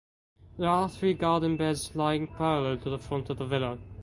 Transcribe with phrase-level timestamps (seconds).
[0.57, 3.77] There are three garden beds lying parallel to the front of the villa.